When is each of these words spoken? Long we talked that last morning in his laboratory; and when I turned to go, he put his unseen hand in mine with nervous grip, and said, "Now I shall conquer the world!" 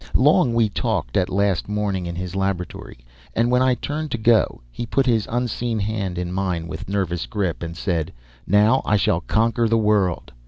Long 0.15 0.55
we 0.55 0.67
talked 0.67 1.13
that 1.13 1.29
last 1.29 1.69
morning 1.69 2.07
in 2.07 2.15
his 2.15 2.35
laboratory; 2.35 2.97
and 3.35 3.51
when 3.51 3.61
I 3.61 3.75
turned 3.75 4.09
to 4.09 4.17
go, 4.17 4.61
he 4.71 4.87
put 4.87 5.05
his 5.05 5.27
unseen 5.29 5.77
hand 5.77 6.17
in 6.17 6.33
mine 6.33 6.67
with 6.67 6.89
nervous 6.89 7.27
grip, 7.27 7.61
and 7.61 7.77
said, 7.77 8.11
"Now 8.47 8.81
I 8.83 8.97
shall 8.97 9.21
conquer 9.21 9.67
the 9.67 9.77
world!" 9.77 10.33